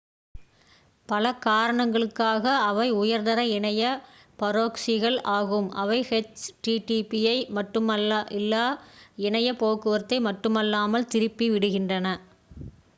பல 1.09 1.25
காரணங்களுக்காக 1.43 2.45
அவை 2.61 2.87
உயர்தர 3.01 3.39
இணைய 3.49 3.83
பரொக்ஸிகள் 4.39 5.17
ஆகும் 5.35 5.69
அவை 5.77 5.99
ஹெச் 6.09 6.43
டி 6.61 6.75
டி 6.87 6.99
பி 7.03 7.21
யை 7.21 7.37
மட்டுமல்லாமல் 7.51 8.09
எல்லா 8.39 8.65
இணைய 9.25 9.51
போக்குவரத்தை 9.57 10.19
மட்டுமல்லாமல் 10.29 11.09
திருப்பி 11.09 11.49
விடுகின்றன 11.51 12.17